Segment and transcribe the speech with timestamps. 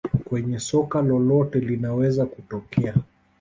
[0.23, 2.93] Kwenye soka lolote linaweza kutokea